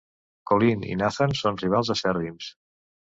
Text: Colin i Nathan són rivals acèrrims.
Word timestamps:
Colin 0.51 0.85
i 0.87 0.95
Nathan 1.01 1.35
són 1.41 1.59
rivals 1.63 1.91
acèrrims. 1.97 2.49